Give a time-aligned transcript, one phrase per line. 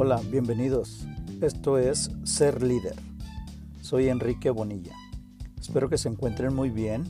[0.00, 1.08] Hola, bienvenidos.
[1.40, 2.94] Esto es Ser Líder.
[3.80, 4.94] Soy Enrique Bonilla.
[5.60, 7.02] Espero que se encuentren muy bien.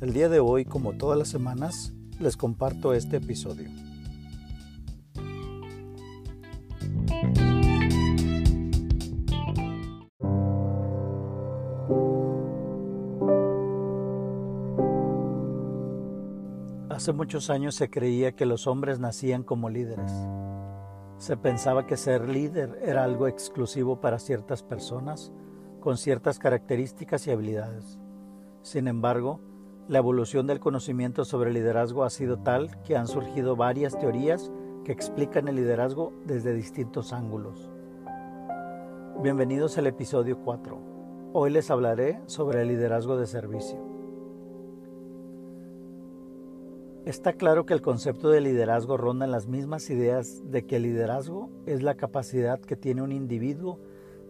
[0.00, 3.68] El día de hoy, como todas las semanas, les comparto este episodio.
[16.90, 20.12] Hace muchos años se creía que los hombres nacían como líderes.
[21.20, 25.30] Se pensaba que ser líder era algo exclusivo para ciertas personas
[25.78, 27.98] con ciertas características y habilidades.
[28.62, 29.38] Sin embargo,
[29.86, 34.50] la evolución del conocimiento sobre liderazgo ha sido tal que han surgido varias teorías
[34.82, 37.70] que explican el liderazgo desde distintos ángulos.
[39.22, 40.78] Bienvenidos al episodio 4.
[41.34, 43.89] Hoy les hablaré sobre el liderazgo de servicio.
[47.10, 50.84] Está claro que el concepto de liderazgo ronda en las mismas ideas de que el
[50.84, 53.80] liderazgo es la capacidad que tiene un individuo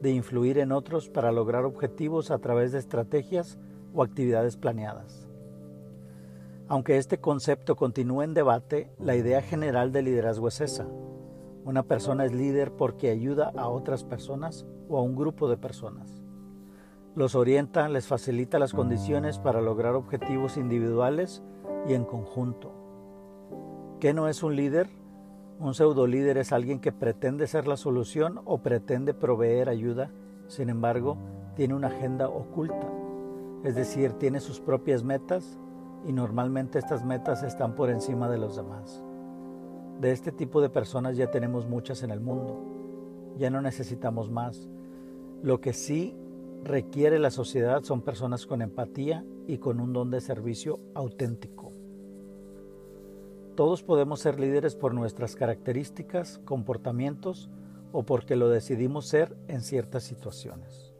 [0.00, 3.58] de influir en otros para lograr objetivos a través de estrategias
[3.92, 5.26] o actividades planeadas.
[6.68, 10.86] Aunque este concepto continúa en debate, la idea general del liderazgo es esa.
[11.64, 16.22] Una persona es líder porque ayuda a otras personas o a un grupo de personas.
[17.16, 21.42] Los orienta, les facilita las condiciones para lograr objetivos individuales
[21.86, 22.72] y en conjunto.
[24.00, 24.88] ¿Qué no es un líder?
[25.58, 30.10] Un pseudo líder es alguien que pretende ser la solución o pretende proveer ayuda,
[30.46, 31.16] sin embargo,
[31.56, 32.88] tiene una agenda oculta,
[33.64, 35.58] es decir, tiene sus propias metas
[36.06, 39.02] y normalmente estas metas están por encima de los demás.
[40.00, 44.68] De este tipo de personas ya tenemos muchas en el mundo, ya no necesitamos más.
[45.42, 46.16] Lo que sí
[46.62, 51.72] requiere la sociedad son personas con empatía y con un don de servicio auténtico.
[53.56, 57.50] Todos podemos ser líderes por nuestras características, comportamientos
[57.90, 60.94] o porque lo decidimos ser en ciertas situaciones.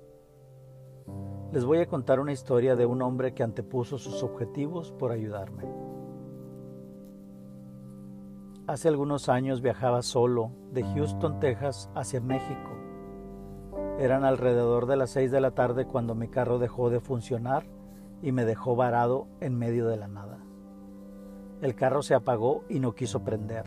[1.53, 5.65] Les voy a contar una historia de un hombre que antepuso sus objetivos por ayudarme.
[8.67, 12.71] Hace algunos años viajaba solo de Houston, Texas, hacia México.
[13.99, 17.78] Eran alrededor de las 6 de la tarde cuando mi carro dejó de funcionar
[18.23, 20.39] y me dejó varado en medio de la nada.
[21.61, 23.65] El carro se apagó y no quiso prender.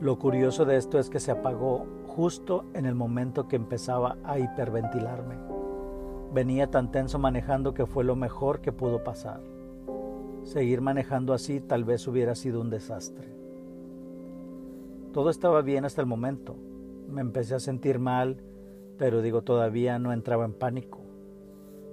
[0.00, 4.38] Lo curioso de esto es que se apagó justo en el momento que empezaba a
[4.38, 5.36] hiperventilarme.
[6.32, 9.40] Venía tan tenso manejando que fue lo mejor que pudo pasar.
[10.42, 13.28] Seguir manejando así tal vez hubiera sido un desastre.
[15.12, 16.54] Todo estaba bien hasta el momento.
[17.08, 18.42] Me empecé a sentir mal,
[18.98, 20.97] pero digo, todavía no entraba en pánico.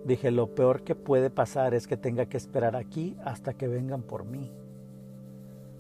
[0.05, 4.03] Dije, lo peor que puede pasar es que tenga que esperar aquí hasta que vengan
[4.03, 4.53] por mí.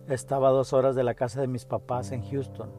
[0.09, 2.71] Estaba a dos horas de la casa de mis papás en Houston.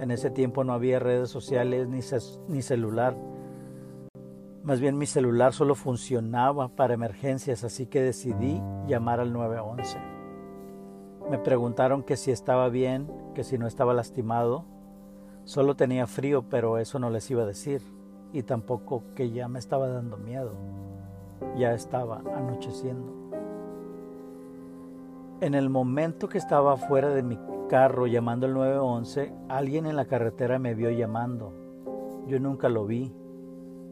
[0.00, 2.00] En ese tiempo no había redes sociales ni,
[2.48, 3.16] ni celular.
[4.64, 9.98] Más bien mi celular solo funcionaba para emergencias, así que decidí llamar al 911.
[11.30, 14.64] Me preguntaron que si estaba bien, que si no estaba lastimado.
[15.44, 17.82] Solo tenía frío, pero eso no les iba a decir.
[18.32, 20.52] Y tampoco que ya me estaba dando miedo.
[21.56, 23.12] Ya estaba anocheciendo.
[25.40, 27.38] En el momento que estaba fuera de mi
[27.68, 31.52] carro llamando al 911, alguien en la carretera me vio llamando.
[32.26, 33.12] Yo nunca lo vi.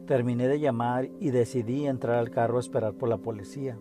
[0.07, 3.77] Terminé de llamar y decidí entrar al carro a esperar por la policía.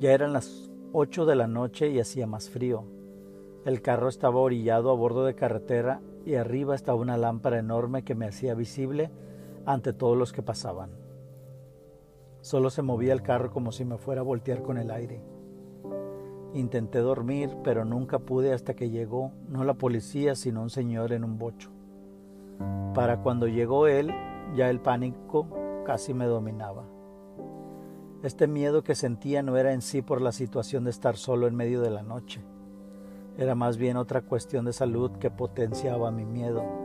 [0.00, 2.84] Ya eran las 8 de la noche y hacía más frío.
[3.64, 8.14] El carro estaba orillado a bordo de carretera y arriba estaba una lámpara enorme que
[8.14, 9.10] me hacía visible
[9.66, 10.90] ante todos los que pasaban.
[12.40, 15.22] Solo se movía el carro como si me fuera a voltear con el aire.
[16.52, 21.24] Intenté dormir, pero nunca pude hasta que llegó no la policía, sino un señor en
[21.24, 21.70] un bocho.
[22.94, 24.12] Para cuando llegó él,
[24.54, 25.48] ya el pánico
[25.84, 26.84] casi me dominaba.
[28.22, 31.56] Este miedo que sentía no era en sí por la situación de estar solo en
[31.56, 32.42] medio de la noche.
[33.36, 36.83] Era más bien otra cuestión de salud que potenciaba mi miedo.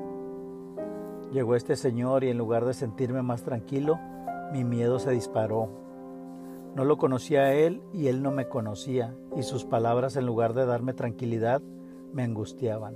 [1.31, 3.99] Llegó este señor y en lugar de sentirme más tranquilo,
[4.51, 5.69] mi miedo se disparó
[6.75, 10.53] no lo conocía a él y él no me conocía, y sus palabras en lugar
[10.53, 11.61] de darme tranquilidad,
[12.13, 12.95] me angustiaban.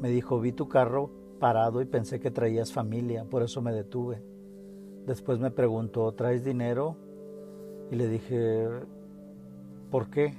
[0.00, 4.22] Me dijo, vi tu carro parado y pensé que traías familia, por eso me detuve.
[5.06, 6.96] Después me preguntó, ¿traes dinero?
[7.90, 8.68] Y le dije,
[9.90, 10.34] ¿por qué?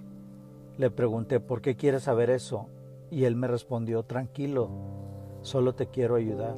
[0.77, 2.67] Le pregunté, ¿por qué quieres saber eso?
[3.09, 4.69] Y él me respondió, tranquilo,
[5.41, 6.55] solo te quiero ayudar.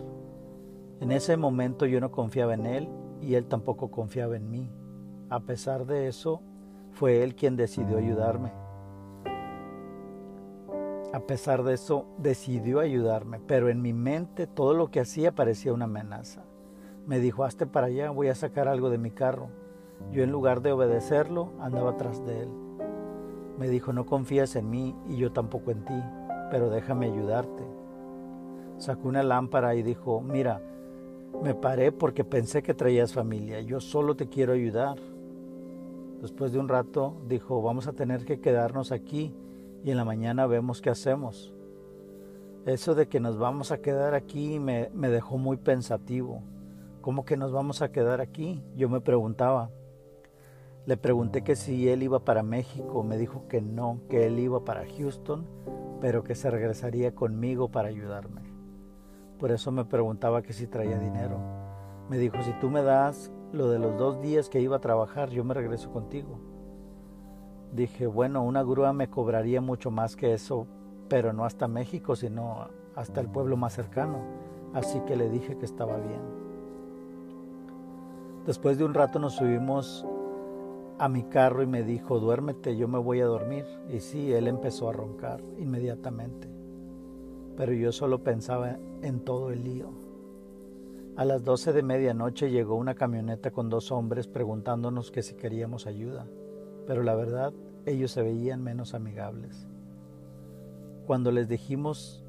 [0.99, 2.89] En ese momento yo no confiaba en él
[3.21, 4.69] y él tampoco confiaba en mí.
[5.29, 6.41] A pesar de eso,
[6.91, 8.51] fue él quien decidió ayudarme.
[11.11, 15.73] A pesar de eso, decidió ayudarme, pero en mi mente todo lo que hacía parecía
[15.73, 16.43] una amenaza.
[17.05, 19.49] Me dijo, hazte para allá, voy a sacar algo de mi carro.
[20.11, 22.49] Yo en lugar de obedecerlo, andaba atrás de él.
[23.59, 26.03] Me dijo, no confías en mí y yo tampoco en ti,
[26.49, 27.82] pero déjame ayudarte.
[28.77, 30.61] Sacó una lámpara y dijo, mira,
[31.41, 34.97] me paré porque pensé que traías familia, yo solo te quiero ayudar.
[36.21, 39.35] Después de un rato dijo, vamos a tener que quedarnos aquí
[39.83, 41.53] y en la mañana vemos qué hacemos.
[42.65, 46.41] Eso de que nos vamos a quedar aquí me, dejó muy pensativo.
[47.01, 48.63] ¿Cómo que nos vamos a quedar aquí?
[48.77, 49.69] Yo me preguntaba.
[50.85, 54.63] Le pregunté que si él iba para México, me dijo que no, que él iba
[54.63, 55.45] para Houston,
[55.99, 58.52] pero que se regresaría conmigo para ayudarme.
[59.43, 61.37] Por eso me preguntaba que si traía dinero.
[62.09, 65.31] Me dijo, si tú me das lo de los dos días que iba a trabajar,
[65.31, 66.39] yo me regreso contigo.
[67.73, 70.65] Dije, bueno, una grúa me cobraría mucho más que eso,
[71.09, 74.19] pero no hasta México, sino hasta el pueblo más cercano.
[74.73, 76.21] Así que le dije que estaba bien.
[78.45, 80.07] Después de un rato nos subimos
[80.99, 83.65] a mi carro y me dijo, duérmete, yo me voy a dormir.
[83.89, 86.52] Y sí, él empezó a roncar inmediatamente.
[87.55, 90.03] Pero yo solo pensaba en todo el lío.
[91.15, 95.85] A las doce de medianoche llegó una camioneta con dos hombres preguntándonos que si queríamos
[95.85, 96.25] ayuda,
[96.87, 97.53] pero la verdad
[97.85, 99.67] ellos se veían menos amigables.
[101.05, 102.23] Cuando les dijimos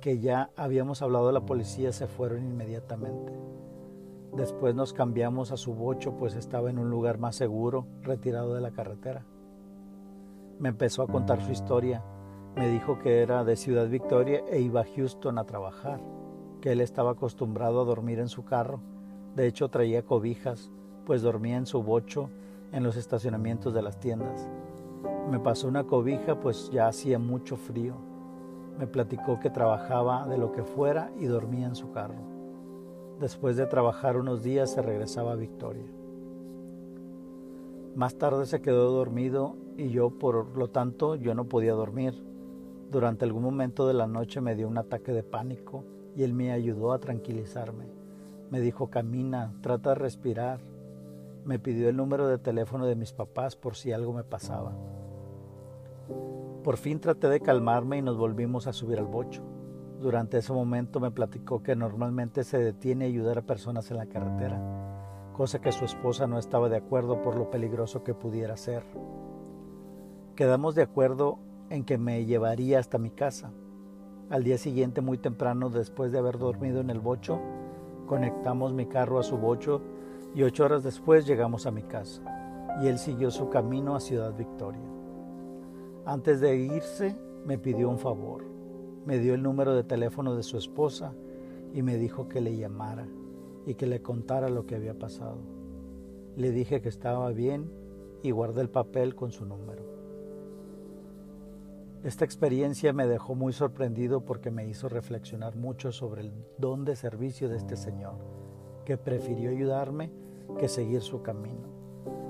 [0.00, 3.32] que ya habíamos hablado a la policía se fueron inmediatamente.
[4.34, 8.60] Después nos cambiamos a su bocho pues estaba en un lugar más seguro, retirado de
[8.60, 9.24] la carretera.
[10.58, 12.04] Me empezó a contar su historia.
[12.58, 16.00] Me dijo que era de Ciudad Victoria e iba a Houston a trabajar,
[16.60, 18.80] que él estaba acostumbrado a dormir en su carro.
[19.36, 20.72] De hecho traía cobijas,
[21.06, 22.30] pues dormía en su bocho
[22.72, 24.50] en los estacionamientos de las tiendas.
[25.30, 27.94] Me pasó una cobija pues ya hacía mucho frío.
[28.76, 32.24] Me platicó que trabajaba de lo que fuera y dormía en su carro.
[33.20, 35.86] Después de trabajar unos días se regresaba a Victoria.
[37.94, 42.26] Más tarde se quedó dormido y yo, por lo tanto, yo no podía dormir.
[42.90, 45.84] Durante algún momento de la noche me dio un ataque de pánico
[46.16, 47.84] y él me ayudó a tranquilizarme.
[48.50, 50.60] Me dijo, camina, trata de respirar.
[51.44, 54.72] Me pidió el número de teléfono de mis papás por si algo me pasaba.
[56.64, 59.42] Por fin traté de calmarme y nos volvimos a subir al bocho.
[60.00, 64.06] Durante ese momento me platicó que normalmente se detiene a ayudar a personas en la
[64.06, 64.60] carretera,
[65.36, 68.84] cosa que su esposa no estaba de acuerdo por lo peligroso que pudiera ser.
[70.36, 71.38] Quedamos de acuerdo
[71.70, 73.52] en que me llevaría hasta mi casa.
[74.30, 77.40] Al día siguiente, muy temprano, después de haber dormido en el bocho,
[78.06, 79.82] conectamos mi carro a su bocho
[80.34, 82.22] y ocho horas después llegamos a mi casa
[82.82, 84.82] y él siguió su camino a Ciudad Victoria.
[86.04, 88.58] Antes de irse, me pidió un favor
[89.08, 91.14] me dio el número de teléfono de su esposa
[91.72, 93.08] y me dijo que le llamara
[93.64, 95.38] y que le contara lo que había pasado.
[96.36, 97.70] Le dije que estaba bien
[98.22, 99.97] y guardé el papel con su número.
[102.04, 106.96] Esta experiencia me dejó muy sorprendido porque me hizo reflexionar mucho sobre el don de
[106.96, 108.14] servicio de este Señor,
[108.84, 110.12] que prefirió ayudarme
[110.58, 111.68] que seguir su camino.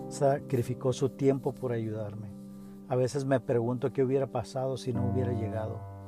[0.09, 2.33] Sacrificó su tiempo por ayudarme.
[2.89, 5.99] A veces me pregunto qué hubiera pasado si no hubiera llegado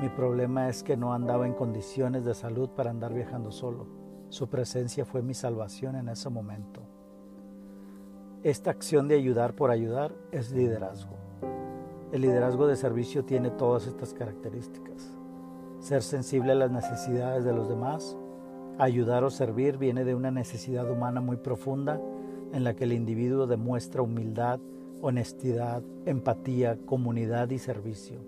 [0.00, 3.86] mi problema es que no andaba en condiciones de salud para andar viajando solo.
[4.28, 6.82] Su presencia fue mi salvación en ese momento.
[8.42, 11.23] Esta acción de ayudar por ayudar es liderazgo.
[12.14, 15.10] El liderazgo de servicio tiene todas estas características.
[15.80, 18.16] Ser sensible a las necesidades de los demás,
[18.78, 22.00] ayudar o servir viene de una necesidad humana muy profunda
[22.52, 24.60] en la que el individuo demuestra humildad,
[25.02, 28.20] honestidad, empatía, comunidad y servicio.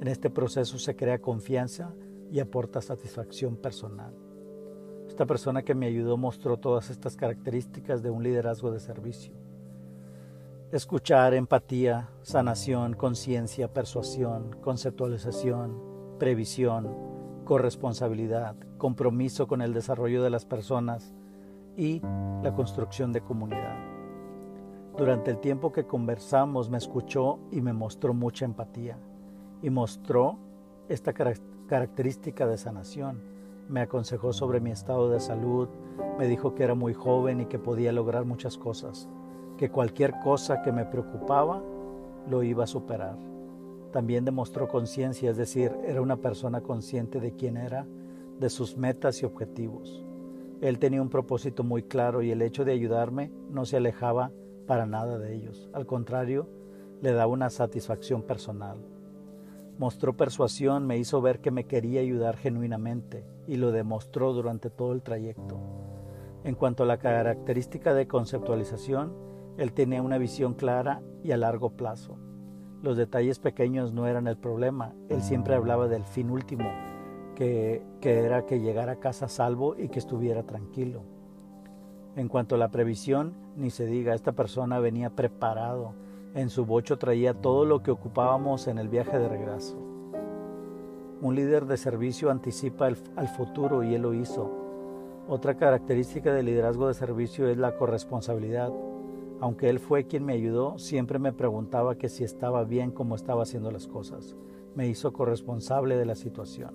[0.00, 1.92] En este proceso se crea confianza
[2.30, 4.14] y aporta satisfacción personal.
[5.08, 9.47] Esta persona que me ayudó mostró todas estas características de un liderazgo de servicio.
[10.70, 15.80] Escuchar, empatía, sanación, conciencia, persuasión, conceptualización,
[16.18, 16.94] previsión,
[17.46, 21.14] corresponsabilidad, compromiso con el desarrollo de las personas
[21.74, 22.02] y
[22.42, 23.78] la construcción de comunidad.
[24.94, 28.98] Durante el tiempo que conversamos me escuchó y me mostró mucha empatía
[29.62, 30.38] y mostró
[30.90, 33.22] esta característica de sanación.
[33.70, 35.70] Me aconsejó sobre mi estado de salud,
[36.18, 39.08] me dijo que era muy joven y que podía lograr muchas cosas,
[39.58, 41.62] que cualquier cosa que me preocupaba
[42.30, 43.18] lo iba a superar.
[43.92, 47.86] También demostró conciencia, es decir, era una persona consciente de quién era,
[48.38, 50.04] de sus metas y objetivos.
[50.60, 54.30] Él tenía un propósito muy claro y el hecho de ayudarme no se alejaba
[54.66, 55.68] para nada de ellos.
[55.72, 56.48] Al contrario,
[57.00, 58.78] le daba una satisfacción personal.
[59.78, 64.92] Mostró persuasión, me hizo ver que me quería ayudar genuinamente y lo demostró durante todo
[64.92, 65.58] el trayecto.
[66.44, 69.27] En cuanto a la característica de conceptualización,
[69.58, 72.16] él tenía una visión clara y a largo plazo.
[72.80, 76.70] Los detalles pequeños no eran el problema, él siempre hablaba del fin último,
[77.34, 81.02] que, era que llegara a casa salvo y que estuviera tranquilo.
[82.14, 85.92] En cuanto a la previsión, ni se diga, esta persona venía preparado.
[86.34, 89.76] En su bocho traía todo lo que ocupábamos en el viaje de regreso.
[91.20, 94.52] Un líder de servicio anticipa al futuro y él lo hizo.
[95.28, 98.72] Otra característica del liderazgo de servicio es la corresponsabilidad.
[99.40, 103.42] Aunque él fue quien me ayudó, siempre me preguntaba que si estaba bien como estaba
[103.42, 104.36] haciendo las cosas.
[104.74, 106.74] Me hizo corresponsable de la situación.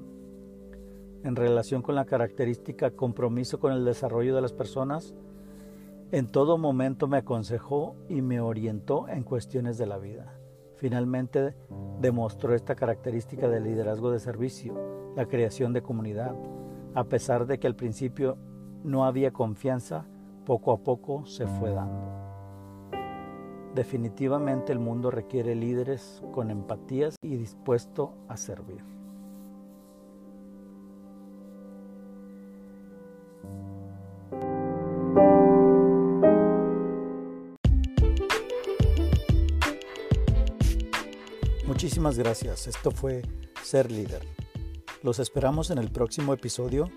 [1.24, 5.14] En relación con la característica compromiso con el desarrollo de las personas,
[6.12, 10.38] en todo momento me aconsejó y me orientó en cuestiones de la vida.
[10.76, 11.56] Finalmente
[12.02, 14.76] demostró esta característica del liderazgo de servicio,
[15.16, 16.36] la creación de comunidad.
[16.94, 18.38] A pesar de que al principio
[18.84, 20.06] no había confianza,
[20.46, 22.23] poco a poco se fue dando.
[23.74, 28.84] Definitivamente el mundo requiere líderes con empatías y dispuesto a servir.
[41.66, 42.68] Muchísimas gracias.
[42.68, 43.24] Esto fue
[43.64, 44.22] Ser Líder.
[45.02, 46.90] Los esperamos en el próximo episodio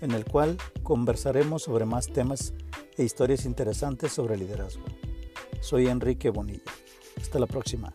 [0.00, 2.54] en el cual conversaremos sobre más temas
[2.96, 4.84] e historias interesantes sobre liderazgo.
[5.62, 6.72] Soy Enrique Bonilla.
[7.16, 7.94] Hasta la próxima.